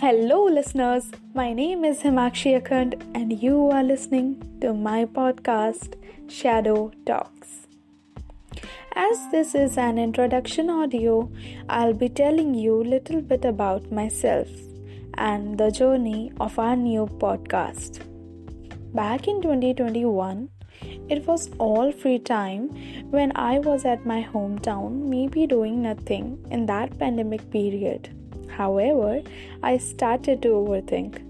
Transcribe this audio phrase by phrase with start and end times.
[0.00, 1.06] Hello, listeners.
[1.34, 4.26] My name is Himakshi Akhand, and you are listening
[4.60, 5.96] to my podcast,
[6.28, 7.66] Shadow Talks.
[8.94, 11.28] As this is an introduction audio,
[11.68, 14.46] I'll be telling you a little bit about myself
[15.14, 17.98] and the journey of our new podcast.
[18.94, 20.48] Back in 2021,
[21.08, 22.68] it was all free time
[23.10, 28.14] when I was at my hometown, maybe doing nothing in that pandemic period.
[28.58, 29.22] However,
[29.62, 31.22] I started to overthink.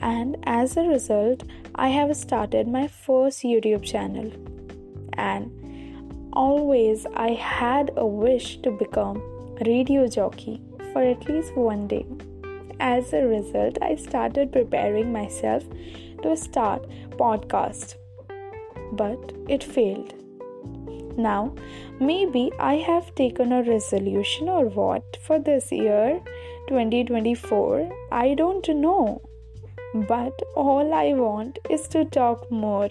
[0.00, 1.44] And as a result,
[1.74, 4.30] I have started my first YouTube channel.
[5.14, 5.50] And
[6.32, 9.16] always I had a wish to become
[9.60, 10.60] a radio jockey
[10.92, 12.06] for at least one day.
[12.80, 15.64] As a result, I started preparing myself
[16.22, 16.86] to start
[17.24, 17.96] podcast
[18.92, 20.14] but it failed.
[21.16, 21.54] Now,
[22.00, 26.20] maybe I have taken a resolution or what for this year
[26.68, 27.90] 2024.
[28.10, 29.20] I don't know.
[29.94, 32.88] But all I want is to talk more,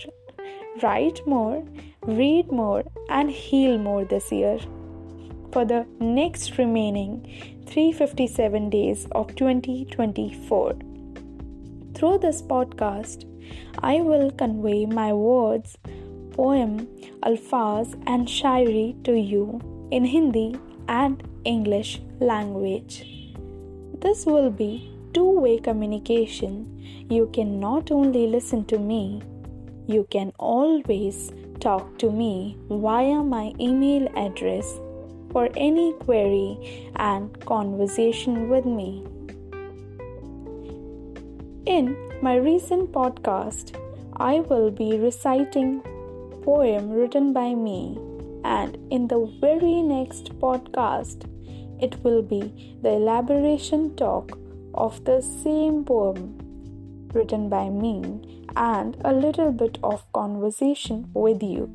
[0.84, 1.64] write more,
[2.04, 4.60] read more, and heal more this year.
[5.52, 7.24] For the next remaining
[7.68, 10.76] 357 days of 2024.
[11.96, 13.26] Through this podcast,
[13.80, 15.78] I will convey my words
[16.42, 16.72] poem,
[17.30, 19.44] alfaz, and shairi to you
[19.92, 20.48] in Hindi
[20.88, 22.96] and English language.
[24.06, 24.72] This will be
[25.14, 26.56] two way communication.
[27.10, 29.22] You can not only listen to me,
[29.86, 34.74] you can always talk to me via my email address
[35.32, 36.58] for any query
[36.96, 38.90] and conversation with me.
[41.78, 43.76] In my recent podcast,
[44.18, 45.82] I will be reciting
[46.44, 47.98] poem written by me,
[48.44, 51.26] and in the very next podcast,
[51.82, 54.38] it will be the elaboration talk
[54.74, 56.38] of the same poem
[57.14, 61.70] written by me and a little bit of conversation with you.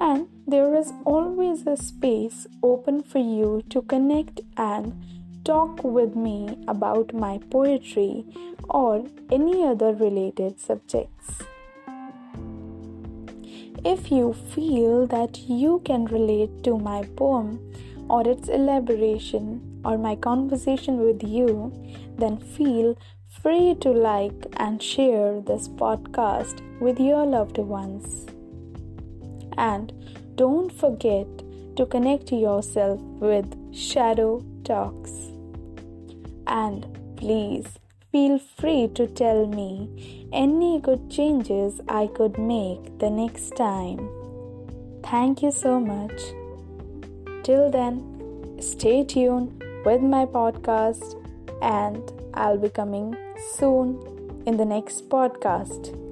[0.00, 4.94] And there is always a space open for you to connect and
[5.44, 8.24] talk with me about my poetry
[8.68, 11.42] or any other related subjects.
[13.82, 17.58] If you feel that you can relate to my poem
[18.10, 21.72] or its elaboration or my conversation with you,
[22.18, 22.98] then feel
[23.42, 28.26] free to like and share this podcast with your loved ones.
[29.56, 29.92] And
[30.34, 31.26] don't forget
[31.76, 35.10] to connect yourself with Shadow Talks.
[36.46, 36.86] And
[37.16, 37.78] please
[38.12, 44.08] feel free to tell me any good changes I could make the next time.
[45.04, 46.20] Thank you so much.
[47.44, 51.16] Till then, stay tuned with my podcast,
[51.62, 53.16] and I'll be coming
[53.54, 56.09] soon in the next podcast.